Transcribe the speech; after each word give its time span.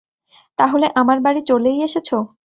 তাহলে 0.59 0.85
আমার 1.01 1.17
বাড়ি 1.25 1.41
চলেই 1.49 1.77
এসেছ? 1.83 2.09